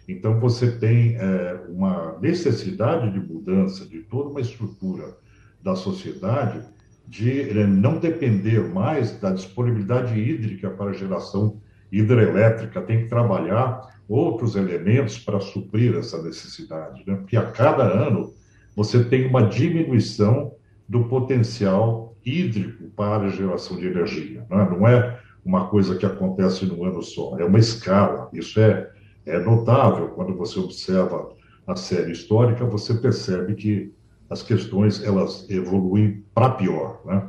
[0.05, 5.17] Então, você tem é, uma necessidade de mudança de toda uma estrutura
[5.63, 6.62] da sociedade
[7.07, 15.17] de não depender mais da disponibilidade hídrica para geração hidrelétrica, tem que trabalhar outros elementos
[15.17, 17.15] para suprir essa necessidade, né?
[17.15, 18.33] porque a cada ano
[18.77, 20.53] você tem uma diminuição
[20.87, 24.45] do potencial hídrico para a geração de energia.
[24.47, 24.69] Né?
[24.69, 28.29] Não é uma coisa que acontece num ano só, é uma escala.
[28.31, 28.87] Isso é,
[29.25, 31.31] é notável quando você observa
[31.65, 33.91] a série histórica, você percebe que
[34.29, 37.01] as questões elas evoluem para pior.
[37.03, 37.23] Né?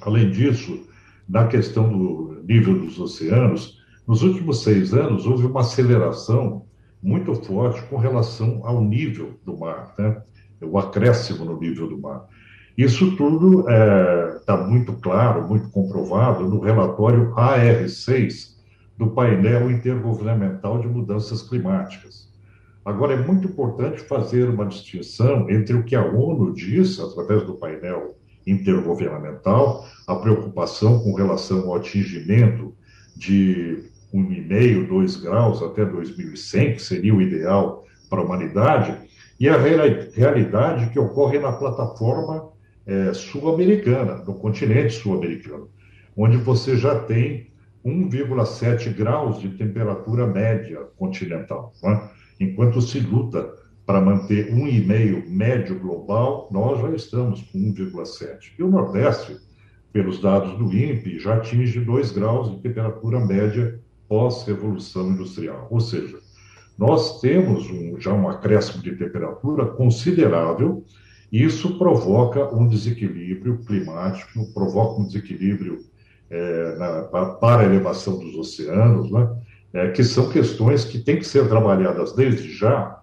[0.00, 0.88] Além disso,
[1.28, 6.64] na questão do nível dos oceanos, nos últimos seis anos houve uma aceleração
[7.02, 10.22] muito forte com relação ao nível do mar, né?
[10.60, 12.26] O acréscimo no nível do mar.
[12.76, 18.56] Isso tudo está é, tá muito claro, muito comprovado no relatório AR6
[18.96, 22.30] do painel intergovernamental de mudanças climáticas.
[22.84, 27.54] Agora, é muito importante fazer uma distinção entre o que a ONU diz, através do
[27.54, 32.74] painel intergovernamental, a preocupação com relação ao atingimento
[33.16, 38.96] de 1,5, 2 graus até 2100, que seria o ideal para a humanidade,
[39.40, 42.50] e a realidade que ocorre na plataforma
[42.86, 45.70] é, sul-americana, no continente sul-americano,
[46.14, 47.50] onde você já tem
[47.82, 51.72] 1,7 graus de temperatura média continental.
[51.82, 52.10] Né?
[52.38, 53.50] Enquanto se luta
[53.86, 58.52] para manter 1,5 médio global, nós já estamos com 1,7.
[58.58, 59.38] E o Nordeste,
[59.90, 65.66] pelos dados do INPE, já atinge 2 graus de temperatura média pós-revolução industrial.
[65.70, 66.18] Ou seja,
[66.80, 70.82] nós temos um, já um acréscimo de temperatura considerável,
[71.30, 75.84] e isso provoca um desequilíbrio climático, provoca um desequilíbrio
[76.30, 77.02] é, na,
[77.34, 79.28] para a elevação dos oceanos, né?
[79.74, 83.02] É, que são questões que têm que ser trabalhadas desde já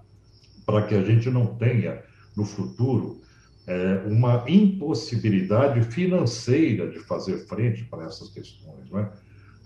[0.65, 2.01] para que a gente não tenha
[2.35, 3.21] no futuro
[3.67, 8.89] é, uma impossibilidade financeira de fazer frente para essas questões.
[8.91, 9.07] Né?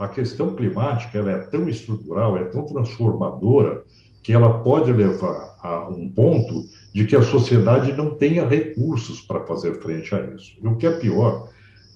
[0.02, 3.84] A questão climática ela é tão estrutural, é tão transformadora,
[4.24, 9.46] que ela pode levar a um ponto de que a sociedade não tenha recursos para
[9.46, 10.58] fazer frente a isso.
[10.60, 11.50] E o que é pior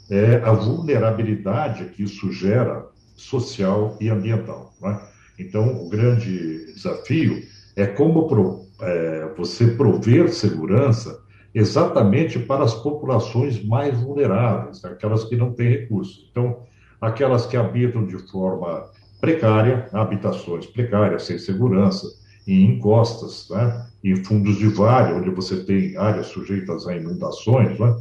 [0.08, 4.72] é a vulnerabilidade que isso gera social e ambiental.
[4.80, 5.02] Né?
[5.40, 7.42] Então, o grande desafio
[7.76, 11.20] é como pro, é, você prover segurança
[11.56, 16.28] exatamente para as populações mais vulneráveis, aquelas que não têm recursos.
[16.30, 16.60] Então,
[17.08, 18.90] aquelas que habitam de forma
[19.20, 22.08] precária, habitações precárias, sem segurança,
[22.48, 23.88] em encostas, né?
[24.04, 27.80] em fundos de vale, onde você tem áreas sujeitas a inundações.
[27.80, 27.96] Né?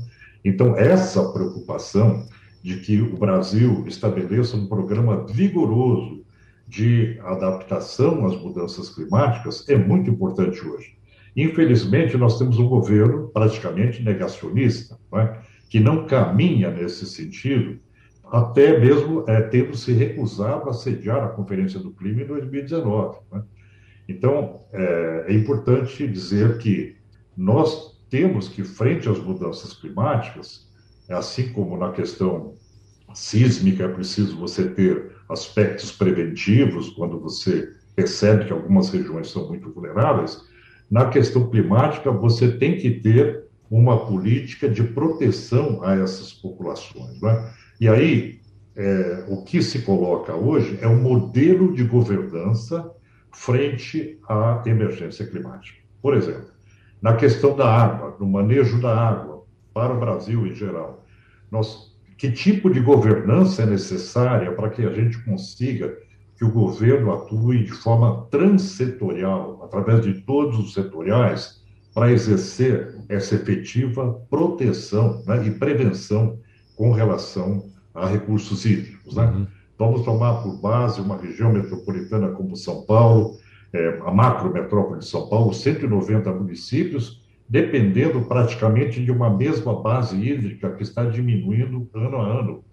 [0.45, 2.27] Então, essa preocupação
[2.63, 6.23] de que o Brasil estabeleça um programa vigoroso
[6.67, 10.95] de adaptação às mudanças climáticas é muito importante hoje.
[11.37, 15.41] Infelizmente, nós temos um governo praticamente negacionista, não é?
[15.69, 17.79] que não caminha nesse sentido,
[18.31, 23.19] até mesmo é, tendo se recusado a sediar a Conferência do Clima em 2019.
[23.33, 23.43] Né?
[24.09, 26.97] Então, é, é importante dizer que
[27.37, 30.69] nós temos que, frente às mudanças climáticas,
[31.09, 32.55] assim como na questão
[33.13, 39.73] sísmica, é preciso você ter aspectos preventivos quando você percebe que algumas regiões são muito
[39.73, 40.43] vulneráveis.
[40.91, 47.21] Na questão climática, você tem que ter uma política de proteção a essas populações.
[47.21, 47.51] Né?
[47.81, 48.41] E aí,
[48.77, 52.93] é, o que se coloca hoje é um modelo de governança
[53.33, 55.79] frente à emergência climática.
[56.01, 56.51] Por exemplo,
[57.01, 61.05] na questão da água, no manejo da água para o Brasil em geral,
[61.51, 65.97] nós que tipo de governança é necessária para que a gente consiga
[66.37, 73.35] que o governo atue de forma transsetorial, através de todos os setoriais, para exercer essa
[73.35, 76.39] efetiva proteção né, e prevenção
[76.77, 79.15] com relação a recursos hídricos.
[79.15, 79.25] Né?
[79.25, 79.47] Uhum.
[79.79, 83.37] Vamos tomar por base uma região metropolitana como São Paulo,
[83.73, 90.17] é, a macro metrópole de São Paulo, 190 municípios, dependendo praticamente de uma mesma base
[90.17, 92.65] hídrica que está diminuindo ano a ano.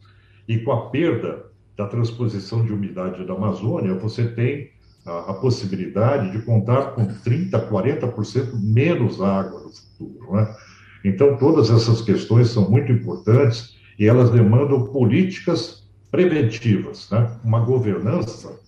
[0.48, 4.70] E com a perda da transposição de umidade da Amazônia, você tem
[5.06, 10.36] a, a possibilidade de contar com 30%, 40% menos água no futuro.
[10.36, 10.56] Né?
[11.04, 17.38] Então, todas essas questões são muito importantes e elas demandam políticas preventivas, né?
[17.43, 18.60] uma governança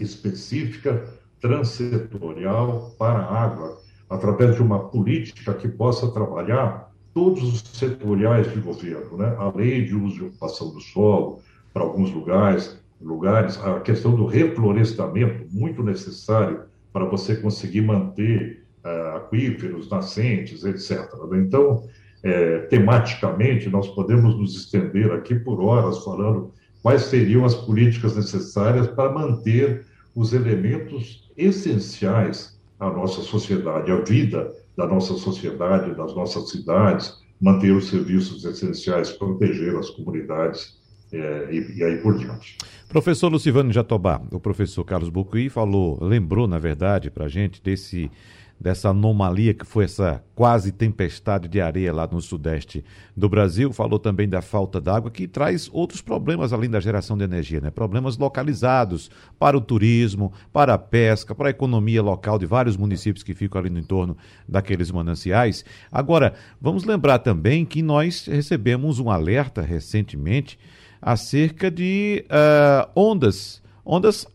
[0.00, 3.78] específica, transsetorial para a água,
[4.10, 9.36] através de uma política que possa trabalhar todos os setoriais de governo, né?
[9.38, 11.38] a lei de uso e ocupação do solo,
[11.72, 19.18] para alguns lugares, lugares, a questão do reflorestamento, muito necessário para você conseguir manter uh,
[19.18, 21.08] aquíferos, nascentes, etc.
[21.34, 21.84] Então,
[22.24, 26.50] é, tematicamente, nós podemos nos estender aqui por horas falando
[26.82, 34.50] quais seriam as políticas necessárias para manter os elementos essenciais à nossa sociedade, à vida
[34.76, 40.80] da nossa sociedade, das nossas cidades, manter os serviços essenciais, proteger as comunidades
[41.12, 42.56] é, e, e, aí por diante.
[42.88, 48.10] Professor Lucivano Jatobá, o professor Carlos Bucuí falou, lembrou, na verdade, para a gente desse
[48.58, 52.84] dessa anomalia que foi essa quase tempestade de areia lá no sudeste
[53.16, 53.72] do Brasil.
[53.72, 57.70] Falou também da falta d'água, que traz outros problemas além da geração de energia, né?
[57.70, 63.22] Problemas localizados para o turismo, para a pesca, para a economia local de vários municípios
[63.22, 64.16] que ficam ali no entorno
[64.48, 65.64] daqueles mananciais.
[65.90, 70.58] Agora, vamos lembrar também que nós recebemos um alerta recentemente
[71.02, 74.26] acerca de uh, ondas, ondas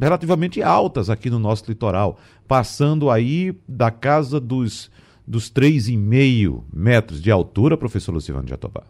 [0.00, 2.18] relativamente altas aqui no nosso litoral,
[2.50, 4.90] passando aí da casa dos,
[5.24, 8.82] dos 3,5 metros de altura, professor Luciano Jatobá.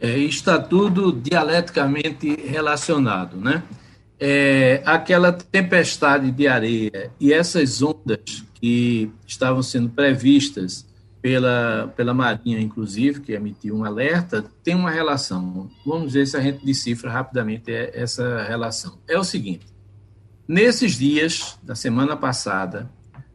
[0.00, 3.62] É, está tudo dialeticamente relacionado, né?
[4.18, 10.84] É, aquela tempestade de areia e essas ondas que estavam sendo previstas
[11.20, 15.70] pela, pela Marinha, inclusive, que emitiu um alerta, tem uma relação.
[15.86, 18.98] Vamos ver se a gente decifra rapidamente essa relação.
[19.06, 19.71] É o seguinte:
[20.52, 22.90] nesses dias da semana passada,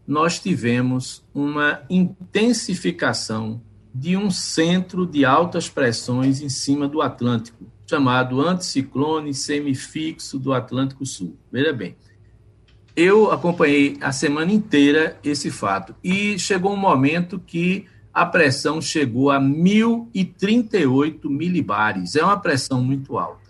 [0.05, 3.59] nós tivemos uma intensificação
[3.91, 11.07] de um centro de altas pressões em cima do Atlântico, chamado anticiclone semifixo do Atlântico
[11.07, 11.35] Sul.
[11.51, 11.97] Veja bem,
[12.95, 19.31] eu acompanhei a semana inteira esse fato e chegou um momento que a pressão chegou
[19.31, 22.15] a 1.038 milibares.
[22.15, 23.46] É uma pressão muito alta.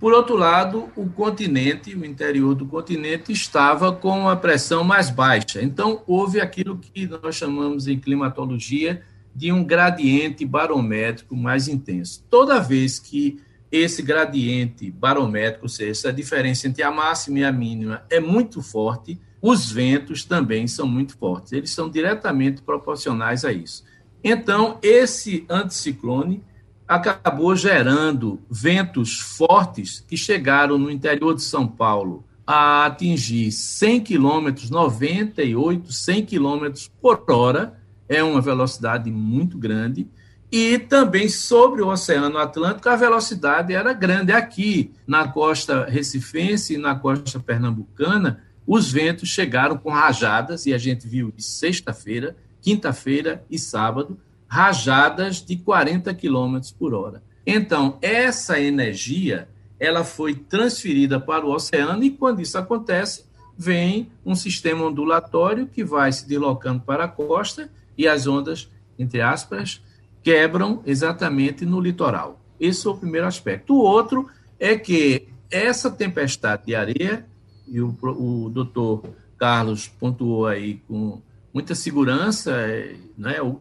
[0.00, 5.62] Por outro lado, o continente, o interior do continente, estava com a pressão mais baixa.
[5.62, 9.02] Então, houve aquilo que nós chamamos em climatologia
[9.34, 12.24] de um gradiente barométrico mais intenso.
[12.28, 13.38] Toda vez que
[13.70, 18.62] esse gradiente barométrico, ou seja, essa diferença entre a máxima e a mínima é muito
[18.62, 21.52] forte, os ventos também são muito fortes.
[21.52, 23.84] Eles são diretamente proporcionais a isso.
[24.24, 26.42] Então, esse anticiclone
[26.86, 34.70] acabou gerando ventos fortes que chegaram no interior de São Paulo a atingir 100 quilômetros,
[34.70, 37.80] 98, 100 quilômetros por hora.
[38.08, 40.08] É uma velocidade muito grande
[40.50, 44.32] e também sobre o Oceano Atlântico a velocidade era grande.
[44.32, 50.78] Aqui na costa recifense e na costa pernambucana, os ventos chegaram com rajadas, e a
[50.78, 54.18] gente viu sexta-feira, quinta-feira e sábado,
[54.48, 57.22] rajadas de 40 km por hora.
[57.46, 63.24] Então, essa energia ela foi transferida para o oceano e quando isso acontece,
[63.56, 69.20] vem um sistema ondulatório que vai se deslocando para a costa e as ondas, entre
[69.20, 69.82] aspas,
[70.22, 72.40] quebram exatamente no litoral.
[72.58, 73.74] Esse é o primeiro aspecto.
[73.74, 74.28] O outro
[74.58, 77.26] é que essa tempestade de areia,
[77.68, 79.04] e o, o doutor
[79.38, 81.20] Carlos pontuou aí com
[81.52, 82.54] muita segurança
[83.16, 83.60] né, o,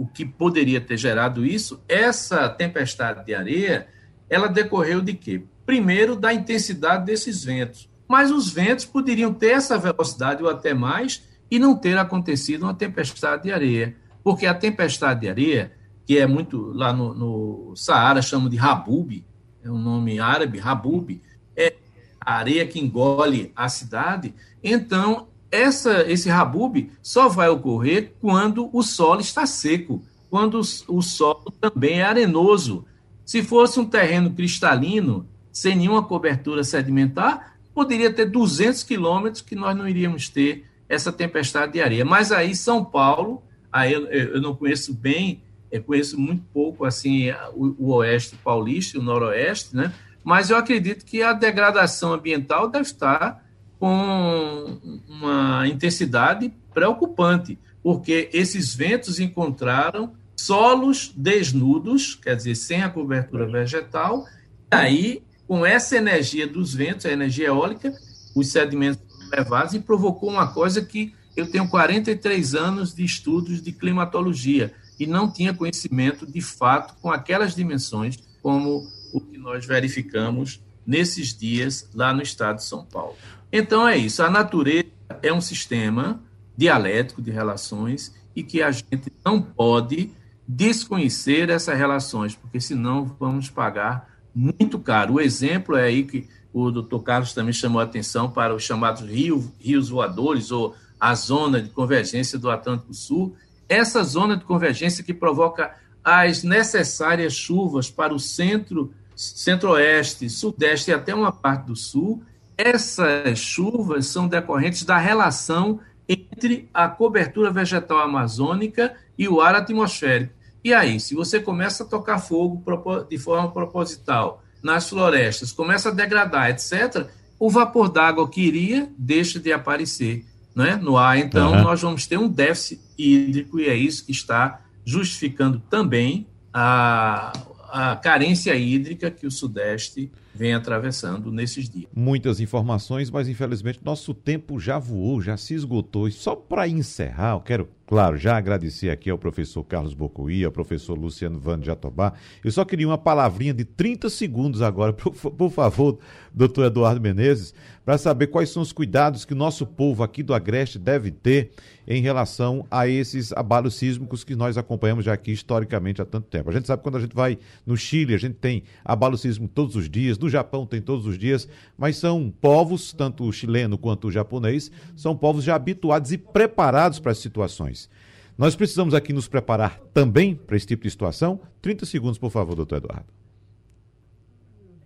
[0.00, 3.86] o que poderia ter gerado isso, essa tempestade de areia,
[4.30, 5.42] ela decorreu de quê?
[5.66, 7.86] Primeiro, da intensidade desses ventos.
[8.08, 12.72] Mas os ventos poderiam ter essa velocidade ou até mais e não ter acontecido uma
[12.72, 13.94] tempestade de areia.
[14.24, 15.72] Porque a tempestade de areia,
[16.06, 19.22] que é muito lá no, no Saara, chamam de Habub,
[19.62, 21.20] é um nome árabe, Habub,
[21.54, 21.74] é
[22.18, 24.34] a areia que engole a cidade.
[24.64, 31.52] Então, essa, esse Habub só vai ocorrer quando o solo está seco, quando o solo
[31.60, 32.84] também é arenoso.
[33.24, 39.76] Se fosse um terreno cristalino, sem nenhuma cobertura sedimentar, poderia ter 200 quilômetros que nós
[39.76, 42.04] não iríamos ter essa tempestade de areia.
[42.04, 43.42] Mas aí São Paulo,
[43.72, 45.42] aí eu, eu não conheço bem
[45.78, 49.92] conheço muito pouco assim o, o oeste paulista, o noroeste, né?
[50.24, 53.44] Mas eu acredito que a degradação ambiental deve estar
[53.80, 54.78] com
[55.08, 64.26] uma intensidade preocupante, porque esses ventos encontraram solos desnudos, quer dizer, sem a cobertura vegetal,
[64.70, 67.92] e aí, com essa energia dos ventos, a energia eólica,
[68.36, 69.02] os sedimentos
[69.32, 75.06] levados e provocou uma coisa que eu tenho 43 anos de estudos de climatologia e
[75.06, 81.88] não tinha conhecimento de fato com aquelas dimensões como o que nós verificamos nesses dias
[81.94, 83.16] lá no estado de São Paulo.
[83.52, 84.86] Então é isso, a natureza
[85.22, 86.22] é um sistema
[86.56, 90.12] dialético de relações e que a gente não pode
[90.46, 95.14] desconhecer essas relações, porque senão vamos pagar muito caro.
[95.14, 99.02] O exemplo é aí que o doutor Carlos também chamou a atenção para os chamados
[99.02, 103.36] rios, rios voadores ou a zona de convergência do Atlântico Sul,
[103.68, 110.94] essa zona de convergência que provoca as necessárias chuvas para o centro centro-oeste, sudeste e
[110.94, 112.22] até uma parte do sul,
[112.60, 120.34] essas chuvas são decorrentes da relação entre a cobertura vegetal amazônica e o ar atmosférico.
[120.62, 122.62] E aí, se você começa a tocar fogo
[123.08, 127.06] de forma proposital nas florestas, começa a degradar, etc.,
[127.38, 131.16] o vapor d'água que iria deixa de aparecer né, no ar.
[131.16, 131.62] Então, uhum.
[131.62, 137.32] nós vamos ter um déficit hídrico e é isso que está justificando também a,
[137.70, 141.90] a carência hídrica que o Sudeste vem atravessando nesses dias.
[141.94, 146.08] Muitas informações, mas infelizmente nosso tempo já voou, já se esgotou.
[146.08, 150.52] E só para encerrar, eu quero Claro, já agradecer aqui ao professor Carlos Bocuí, ao
[150.52, 152.12] professor Luciano Van Jatobá.
[152.44, 155.98] Eu só queria uma palavrinha de 30 segundos agora, por, por favor,
[156.32, 157.52] doutor Eduardo Menezes,
[157.84, 161.50] para saber quais são os cuidados que o nosso povo aqui do Agreste deve ter
[161.84, 166.48] em relação a esses abalos sísmicos que nós acompanhamos já aqui historicamente há tanto tempo.
[166.48, 169.52] A gente sabe que quando a gente vai no Chile, a gente tem abalo sísmico
[169.52, 173.78] todos os dias, no Japão tem todos os dias, mas são povos, tanto o chileno
[173.78, 177.88] quanto o japonês, são povos já habituados e preparados para as situações.
[178.36, 181.40] Nós precisamos aqui nos preparar também para esse tipo de situação.
[181.60, 183.12] 30 segundos, por favor, doutor Eduardo.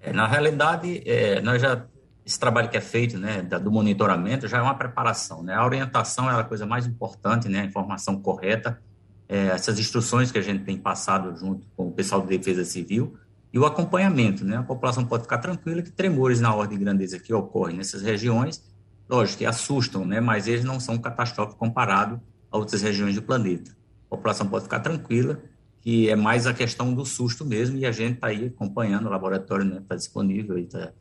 [0.01, 1.87] É, na realidade, é, nós já
[2.27, 5.55] esse trabalho que é feito, né, do monitoramento, já é uma preparação, né?
[5.55, 7.61] A orientação é a coisa mais importante, né?
[7.61, 8.81] A informação correta,
[9.29, 13.15] é, essas instruções que a gente tem passado junto com o pessoal de Defesa Civil
[13.55, 14.57] e o acompanhamento, né?
[14.57, 18.61] A população pode ficar tranquila que tremores na ordem de grandeza que ocorrem nessas regiões,
[19.09, 20.21] lógico que assustam, né?
[20.21, 23.71] Mas eles não são catastróficos comparado a outras regiões do planeta.
[24.09, 25.41] A população pode ficar tranquila,
[25.81, 29.11] que é mais a questão do susto mesmo, e a gente está aí acompanhando, o
[29.11, 30.93] laboratório está né, tá disponível tá,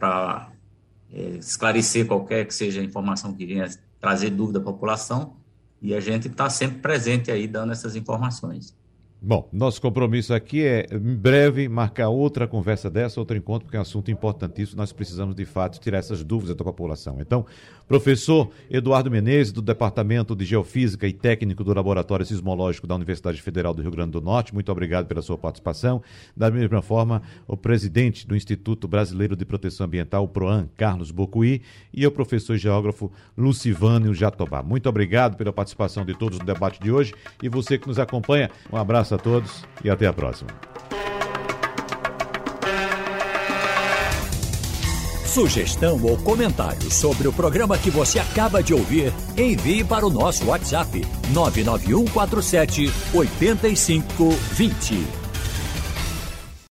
[0.00, 0.50] para
[1.12, 3.68] é, esclarecer qualquer que seja a informação que venha
[4.00, 5.36] trazer dúvida à população,
[5.80, 8.76] e a gente está sempre presente aí dando essas informações.
[9.20, 13.80] Bom, nosso compromisso aqui é, em breve, marcar outra conversa dessa, outro encontro, porque é
[13.80, 14.76] um assunto importantíssimo.
[14.76, 17.16] Nós precisamos, de fato, tirar essas dúvidas da população.
[17.20, 17.44] Então,
[17.88, 23.74] professor Eduardo Menezes, do Departamento de Geofísica e técnico do Laboratório Sismológico da Universidade Federal
[23.74, 26.00] do Rio Grande do Norte, muito obrigado pela sua participação.
[26.36, 31.60] Da mesma forma, o presidente do Instituto Brasileiro de Proteção Ambiental, o PROAN, Carlos Bocuí,
[31.92, 34.62] e o professor geógrafo Lucivânio Jatobá.
[34.62, 37.12] Muito obrigado pela participação de todos no debate de hoje.
[37.42, 40.50] E você que nos acompanha, um abraço abraço a todos e até a próxima.
[45.24, 50.46] Sugestão ou comentário sobre o programa que você acaba de ouvir, envie para o nosso
[50.46, 55.27] WhatsApp 99147 8520.